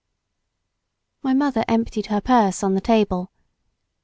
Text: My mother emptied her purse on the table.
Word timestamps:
My 1.21 1.35
mother 1.35 1.63
emptied 1.67 2.07
her 2.07 2.21
purse 2.21 2.63
on 2.63 2.73
the 2.73 2.81
table. 2.81 3.29